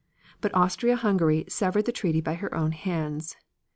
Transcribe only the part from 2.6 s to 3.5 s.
hands.